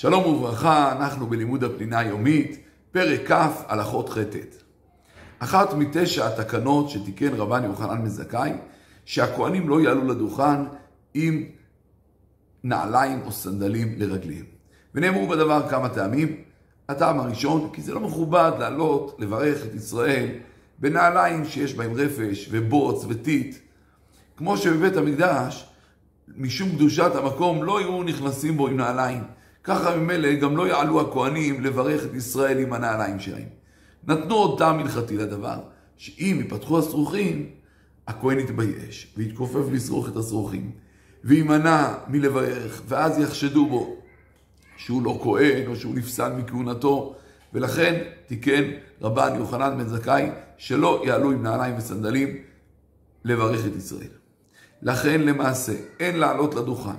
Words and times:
שלום 0.00 0.26
וברכה, 0.26 0.92
אנחנו 0.92 1.26
בלימוד 1.26 1.64
הפנינה 1.64 1.98
היומית, 1.98 2.58
פרק 2.92 3.32
כ', 3.32 3.64
הלכות 3.68 4.08
ח' 4.08 4.18
אחת 5.38 5.74
מתשע 5.74 6.26
התקנות 6.26 6.90
שתיקן 6.90 7.34
רבן 7.34 7.64
יוחנן 7.64 8.02
מזכאי, 8.02 8.52
שהכהנים 9.04 9.68
לא 9.68 9.80
יעלו 9.80 10.04
לדוכן 10.04 10.64
עם 11.14 11.44
נעליים 12.64 13.22
או 13.26 13.32
סנדלים 13.32 13.94
לרגליהם. 13.96 14.44
ונאמרו 14.94 15.28
בדבר 15.28 15.68
כמה 15.68 15.88
טעמים. 15.88 16.36
הטעם 16.88 17.20
הראשון, 17.20 17.70
כי 17.72 17.82
זה 17.82 17.94
לא 17.94 18.00
מכובד 18.00 18.52
לעלות, 18.58 19.16
לברך 19.18 19.66
את 19.66 19.74
ישראל 19.74 20.28
בנעליים 20.78 21.44
שיש 21.44 21.74
בהם 21.74 21.92
רפש 21.94 22.48
ובוץ 22.50 23.04
וטיט. 23.08 23.56
כמו 24.36 24.56
שבבית 24.56 24.96
המקדש, 24.96 25.68
משום 26.36 26.68
קדושת 26.68 27.10
המקום, 27.14 27.64
לא 27.64 27.80
יהיו 27.80 28.02
נכנסים 28.02 28.56
בו 28.56 28.68
עם 28.68 28.76
נעליים. 28.76 29.37
ככה 29.68 29.96
ממילא 29.96 30.34
גם 30.34 30.56
לא 30.56 30.68
יעלו 30.68 31.00
הכהנים 31.00 31.64
לברך 31.64 32.04
את 32.04 32.14
ישראל 32.14 32.58
עם 32.58 32.72
הנעליים 32.72 33.20
שלהם. 33.20 33.48
נתנו 34.06 34.34
עוד 34.34 34.58
טעם 34.58 34.78
הלכתי 34.78 35.16
לדבר, 35.16 35.58
שאם 35.96 36.40
יפתחו 36.44 36.78
השרוכים, 36.78 37.50
הכהן 38.06 38.38
יתבייש 38.38 39.14
ויתכופף 39.16 39.72
לשרוך 39.72 40.08
את 40.08 40.16
השרוכים, 40.16 40.70
ויימנע 41.24 41.94
מלברך, 42.08 42.82
ואז 42.88 43.18
יחשדו 43.18 43.66
בו 43.66 43.96
שהוא 44.76 45.02
לא 45.02 45.20
כהן 45.22 45.66
או 45.66 45.76
שהוא 45.76 45.94
נפסל 45.94 46.32
מכהונתו, 46.32 47.14
ולכן 47.54 48.02
תיקן 48.26 48.64
רבן 49.02 49.34
יוחנן 49.36 49.78
בן 49.78 49.88
זכאי 49.88 50.30
שלא 50.56 51.02
יעלו 51.06 51.30
עם 51.30 51.42
נעליים 51.42 51.76
וסנדלים 51.78 52.36
לברך 53.24 53.66
את 53.66 53.76
ישראל. 53.76 54.10
לכן 54.82 55.20
למעשה 55.20 55.72
אין 56.00 56.16
לעלות 56.16 56.54
לדוכן 56.54 56.98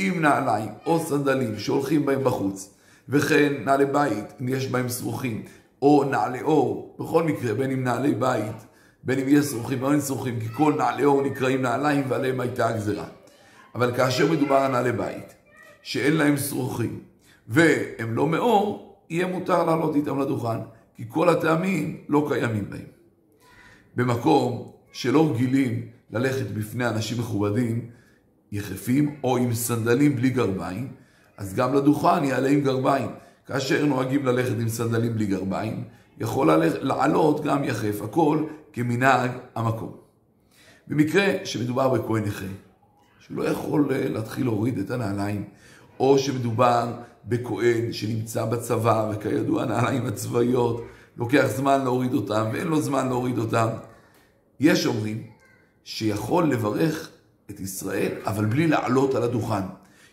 עם 0.00 0.20
נעליים 0.20 0.70
או 0.86 1.00
סנדלים 1.00 1.58
שהולכים 1.58 2.06
בהם 2.06 2.24
בחוץ, 2.24 2.74
וכן 3.08 3.52
נעלי 3.64 3.86
בית 3.86 4.24
אם 4.40 4.48
יש 4.48 4.66
בהם 4.66 4.88
שרוכים, 4.88 5.42
או 5.82 6.04
נעלי 6.10 6.42
אור, 6.42 6.96
בכל 6.98 7.22
מקרה 7.22 7.54
בין 7.54 7.70
אם 7.70 7.84
נעלי 7.84 8.14
בית, 8.14 8.56
בין 9.02 9.18
אם 9.18 9.24
יש 9.28 9.46
שרוכים 9.46 9.82
או 9.82 9.92
אין 9.92 10.00
שרוכים, 10.00 10.40
כי 10.40 10.48
כל 10.48 10.74
נעלי 10.78 11.04
אור 11.04 11.22
נקראים 11.22 11.62
נעליים 11.62 12.04
ועליהם 12.08 12.40
הייתה 12.40 12.68
הגזרה. 12.68 13.04
אבל 13.74 13.96
כאשר 13.96 14.32
מדובר 14.32 14.54
על 14.54 14.72
נעלי 14.72 14.92
בית, 14.92 15.34
שאין 15.82 16.16
להם 16.16 16.36
שרוכים, 16.36 17.00
והם 17.48 18.14
לא 18.14 18.26
מאור, 18.26 18.96
יהיה 19.10 19.26
מותר 19.26 19.64
לעלות 19.64 19.96
איתם 19.96 20.20
לדוכן, 20.20 20.58
כי 20.96 21.04
כל 21.08 21.28
הטעמים 21.28 21.96
לא 22.08 22.28
קיימים 22.28 22.70
בהם. 22.70 22.86
במקום 23.96 24.72
שלא 24.92 25.30
רגילים 25.30 25.86
ללכת 26.10 26.50
בפני 26.50 26.88
אנשים 26.88 27.18
מכובדים, 27.18 27.90
יחפים 28.52 29.16
או 29.24 29.36
עם 29.36 29.54
סנדלים 29.54 30.16
בלי 30.16 30.30
גרביים, 30.30 30.88
אז 31.36 31.54
גם 31.54 31.74
לדוכן 31.74 32.24
יעלה 32.24 32.48
עם 32.48 32.60
גרביים. 32.60 33.10
כאשר 33.46 33.84
נוהגים 33.84 34.26
ללכת 34.26 34.54
עם 34.60 34.68
סנדלים 34.68 35.14
בלי 35.14 35.26
גרביים, 35.26 35.84
יכול 36.20 36.50
לעלות 36.82 37.44
גם 37.44 37.64
יחף, 37.64 38.02
הכל 38.02 38.44
כמנהג 38.72 39.30
המקום. 39.54 39.96
במקרה 40.88 41.24
שמדובר 41.44 41.88
בכהן 41.88 42.24
נכה, 42.24 42.46
שלא 43.18 43.42
יכול 43.48 43.88
אה, 43.92 44.08
להתחיל 44.08 44.44
להוריד 44.44 44.78
את 44.78 44.90
הנעליים, 44.90 45.44
או 46.00 46.18
שמדובר 46.18 46.92
בכהן 47.24 47.92
שנמצא 47.92 48.44
בצבא, 48.44 49.10
וכידוע 49.12 49.62
הנעליים 49.62 50.06
הצבאיות, 50.06 50.86
לוקח 51.16 51.46
זמן 51.46 51.84
להוריד 51.84 52.14
אותם, 52.14 52.46
ואין 52.52 52.66
לו 52.66 52.82
זמן 52.82 53.08
להוריד 53.08 53.38
אותם. 53.38 53.68
יש 54.60 54.86
אומרים 54.86 55.22
שיכול 55.84 56.50
לברך 56.50 57.10
את 57.50 57.60
ישראל, 57.60 58.12
אבל 58.24 58.44
בלי 58.44 58.66
לעלות 58.66 59.14
על 59.14 59.22
הדוכן. 59.22 59.62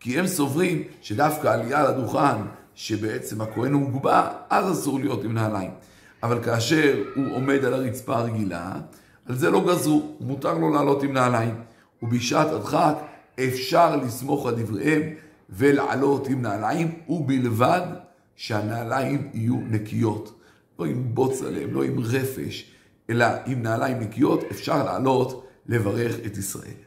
כי 0.00 0.18
הם 0.18 0.26
סוברים 0.26 0.82
שדווקא 1.02 1.48
עלייה 1.48 1.90
לדוכן, 1.90 2.36
שבעצם 2.74 3.40
הכהן 3.40 3.72
הוא 3.72 3.80
מוגבע, 3.80 4.30
אז 4.50 4.72
אסור 4.72 5.00
להיות 5.00 5.24
עם 5.24 5.34
נעליים. 5.34 5.70
אבל 6.22 6.44
כאשר 6.44 7.02
הוא 7.14 7.36
עומד 7.36 7.64
על 7.64 7.74
הרצפה 7.74 8.16
הרגילה, 8.16 8.72
על 9.26 9.36
זה 9.36 9.50
לא 9.50 9.64
גזרו, 9.66 10.16
מותר 10.20 10.54
לו 10.54 10.74
לעלות 10.74 11.02
עם 11.02 11.12
נעליים. 11.12 11.54
ובשעת 12.02 12.52
הדחק 12.52 12.94
אפשר 13.40 13.96
לסמוך 13.96 14.46
על 14.46 14.54
דבריהם 14.54 15.02
ולעלות 15.50 16.28
עם 16.28 16.42
נעליים, 16.42 16.98
ובלבד 17.08 17.82
שהנעליים 18.36 19.30
יהיו 19.34 19.56
נקיות. 19.70 20.40
לא 20.78 20.84
עם 20.84 21.14
בוץ 21.14 21.42
עליהם, 21.42 21.74
לא 21.74 21.82
עם 21.82 21.98
רפש, 21.98 22.70
אלא 23.10 23.26
עם 23.46 23.62
נעליים 23.62 24.00
נקיות, 24.00 24.44
אפשר 24.50 24.84
לעלות 24.84 25.46
לברך 25.66 26.16
את 26.26 26.36
ישראל. 26.36 26.85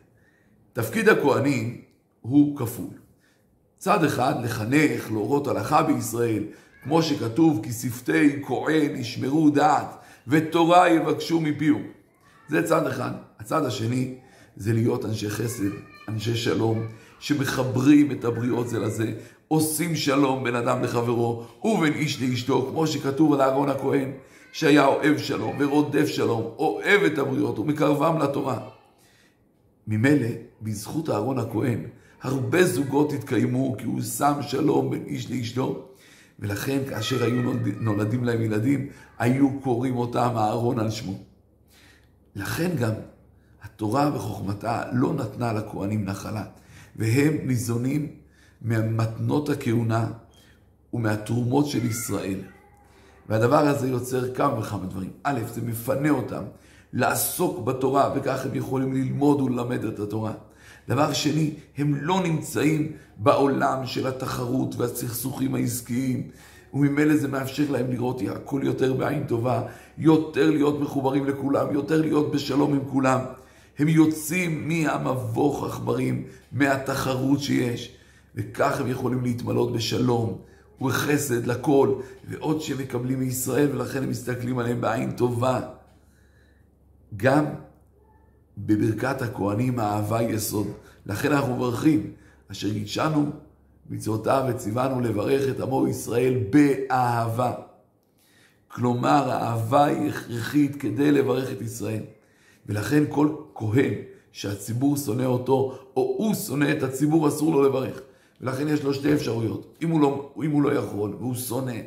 תפקיד 0.73 1.09
הכהנים 1.09 1.81
הוא 2.21 2.57
כפול. 2.57 2.93
צד 3.77 4.03
אחד, 4.03 4.33
לחנך, 4.43 5.11
להורות 5.11 5.47
הלכה 5.47 5.83
בישראל, 5.83 6.43
כמו 6.83 7.03
שכתוב, 7.03 7.59
כי 7.63 7.71
שפתי 7.71 8.43
כהן 8.43 8.95
ישמרו 8.95 9.49
דעת, 9.49 9.95
ותורה 10.27 10.89
יבקשו 10.89 11.41
מפיהו. 11.41 11.79
זה 12.49 12.63
צד 12.63 12.87
אחד. 12.87 13.11
הצד 13.39 13.65
השני 13.65 14.15
זה 14.57 14.73
להיות 14.73 15.05
אנשי 15.05 15.29
חסד, 15.29 15.69
אנשי 16.07 16.35
שלום, 16.35 16.87
שמחברים 17.19 18.11
את 18.11 18.25
הבריות 18.25 18.69
זה 18.69 18.79
לזה, 18.79 19.13
עושים 19.47 19.95
שלום 19.95 20.43
בין 20.43 20.55
אדם 20.55 20.83
לחברו 20.83 21.45
ובין 21.63 21.93
איש 21.93 22.21
לאשתו, 22.21 22.67
כמו 22.71 22.87
שכתוב 22.87 23.33
על 23.33 23.41
אהרון 23.41 23.69
הכהן, 23.69 24.11
שהיה 24.51 24.85
אוהב 24.85 25.17
שלום 25.17 25.55
ורודף 25.59 26.07
שלום, 26.07 26.41
אוהב 26.57 27.03
את 27.03 27.17
הבריות 27.17 27.59
ומקרבם 27.59 28.17
לתורה. 28.21 28.59
ממילא, 29.89 30.27
בזכות 30.61 31.09
אהרון 31.09 31.39
הכהן, 31.39 31.79
הרבה 32.21 32.65
זוגות 32.65 33.13
התקיימו 33.13 33.75
כי 33.77 33.85
הוא 33.85 34.01
שם 34.01 34.33
שלום 34.41 34.89
בין 34.91 35.03
איש 35.05 35.31
לאשתו, 35.31 35.89
ולכן 36.39 36.79
כאשר 36.89 37.23
היו 37.23 37.53
נולדים 37.79 38.23
להם 38.23 38.41
ילדים, 38.41 38.89
היו 39.19 39.59
קוראים 39.59 39.97
אותם 39.97 40.29
אהרון 40.35 40.79
על 40.79 40.89
שמו. 40.89 41.13
לכן 42.35 42.75
גם 42.75 42.91
התורה 43.63 44.11
וחוכמתה 44.15 44.83
לא 44.93 45.13
נתנה 45.13 45.53
לכהנים 45.53 46.05
נחלה, 46.05 46.45
והם 46.95 47.37
ניזונים 47.43 48.07
ממתנות 48.61 49.49
הכהונה 49.49 50.11
ומהתרומות 50.93 51.67
של 51.67 51.85
ישראל. 51.85 52.39
והדבר 53.29 53.67
הזה 53.67 53.87
יוצר 53.87 54.33
כמה 54.33 54.59
וכמה 54.59 54.85
דברים. 54.85 55.11
א', 55.23 55.39
זה 55.53 55.61
מפנה 55.61 56.09
אותם 56.09 56.43
לעסוק 56.93 57.59
בתורה, 57.65 58.13
וכך 58.15 58.45
הם 58.45 58.55
יכולים 58.55 58.93
ללמוד 58.93 59.41
וללמד 59.41 59.85
את 59.85 59.99
התורה. 59.99 60.33
דבר 60.89 61.13
שני, 61.13 61.53
הם 61.77 61.95
לא 61.95 62.23
נמצאים 62.23 62.91
בעולם 63.17 63.85
של 63.85 64.07
התחרות 64.07 64.75
והסכסוכים 64.75 65.55
העסקיים, 65.55 66.27
וממילא 66.73 67.17
זה 67.17 67.27
מאפשר 67.27 67.63
להם 67.69 67.91
לראות 67.91 68.21
הכל 68.35 68.61
יותר 68.63 68.93
בעין 68.93 69.23
טובה, 69.27 69.61
יותר 69.97 70.51
להיות 70.51 70.79
מחוברים 70.79 71.25
לכולם, 71.25 71.73
יותר 71.73 72.01
להיות 72.01 72.31
בשלום 72.31 72.73
עם 72.73 72.81
כולם. 72.91 73.19
הם 73.79 73.87
יוצאים 73.87 74.67
מהמבוך 74.67 75.63
עכברים, 75.63 76.23
מהתחרות 76.51 77.39
שיש, 77.39 77.95
וכך 78.35 78.81
הם 78.81 78.87
יכולים 78.87 79.23
להתמלות 79.23 79.73
בשלום 79.73 80.37
ובחסד 80.81 81.47
לכל, 81.47 81.93
ועוד 82.29 82.61
שהם 82.61 82.77
מקבלים 82.77 83.19
מישראל, 83.19 83.69
ולכן 83.71 84.03
הם 84.03 84.09
מסתכלים 84.09 84.59
עליהם 84.59 84.81
בעין 84.81 85.11
טובה. 85.11 85.61
גם 87.17 87.45
בברכת 88.57 89.21
הכהנים 89.21 89.79
האהבה 89.79 90.21
יסוד. 90.21 90.67
לכן 91.05 91.31
אנחנו 91.31 91.55
מברכים, 91.55 92.11
אשר 92.51 92.69
גידשנו 92.69 93.29
מצוותיו 93.89 94.45
וציוונו 94.49 95.01
לברך 95.01 95.49
את 95.49 95.59
עמו 95.59 95.87
ישראל 95.87 96.35
באהבה. 96.49 97.53
כלומר, 98.67 99.31
האהבה 99.31 99.85
היא 99.85 100.09
הכרחית 100.09 100.75
כדי 100.75 101.11
לברך 101.11 101.51
את 101.51 101.61
ישראל. 101.61 102.03
ולכן 102.65 103.03
כל 103.09 103.35
כהן 103.55 103.93
שהציבור 104.31 104.97
שונא 104.97 105.23
אותו, 105.23 105.79
או 105.95 106.15
הוא 106.17 106.35
שונא 106.35 106.71
את 106.77 106.83
הציבור, 106.83 107.27
אסור 107.27 107.51
לו 107.51 107.63
לברך. 107.63 108.01
ולכן 108.41 108.67
יש 108.67 108.83
לו 108.83 108.93
שתי 108.93 109.13
אפשרויות. 109.13 109.77
אם 109.81 109.89
הוא 109.89 110.01
לא, 110.01 110.31
אם 110.43 110.51
הוא 110.51 110.61
לא 110.61 110.73
יכול 110.73 111.15
והוא 111.19 111.35
שונא, 111.35 111.77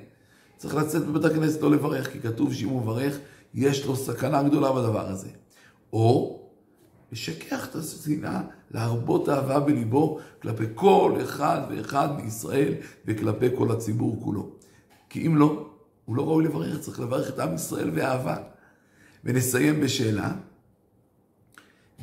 צריך 0.56 0.75
לצאת 0.75 1.06
בבית 1.06 1.25
הכנסת 1.25 1.62
לא 1.62 1.70
לברך, 1.70 2.12
כי 2.12 2.20
כתוב 2.20 2.55
שאם 2.55 2.69
הוא 2.69 2.82
מברך, 2.82 3.19
יש 3.54 3.87
לו 3.87 3.96
סכנה 3.96 4.43
גדולה 4.43 4.72
בדבר 4.72 5.08
הזה. 5.08 5.28
או 5.93 6.43
לשכח 7.12 7.66
את 7.66 7.75
השנאה, 7.75 8.43
להרבות 8.70 9.28
אהבה 9.28 9.60
בליבו 9.60 10.20
כלפי 10.43 10.64
כל 10.75 11.19
אחד 11.22 11.60
ואחד 11.70 12.08
מישראל 12.22 12.75
וכלפי 13.06 13.46
כל 13.56 13.70
הציבור 13.72 14.20
כולו. 14.25 14.50
כי 15.08 15.26
אם 15.26 15.37
לא, 15.37 15.70
הוא 16.04 16.16
לא 16.16 16.26
ראוי 16.26 16.44
לברך, 16.44 16.81
צריך 16.81 17.00
לברך 17.00 17.28
את 17.28 17.38
עם 17.38 17.54
ישראל 17.54 17.90
באהבה. 17.90 18.37
ונסיים 19.25 19.81
בשאלה, 19.81 20.32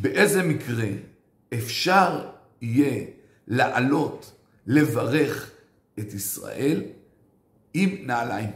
באיזה 0.01 0.43
מקרה 0.43 0.87
אפשר 1.53 2.29
יהיה 2.61 3.05
לעלות, 3.47 4.31
לברך 4.67 5.51
את 5.99 6.13
ישראל 6.13 6.83
עם 7.73 7.89
נעליים? 8.07 8.49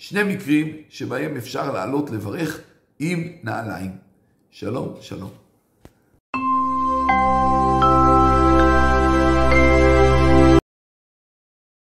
שני 0.00 0.34
מקרים 0.34 0.76
שבהם 0.88 1.36
אפשר 1.36 1.72
לעלות 1.72 2.10
לברך 2.10 2.60
עם 2.98 3.32
נעליים. 3.42 3.90
שלום, 4.50 4.94
שלום. 5.00 5.30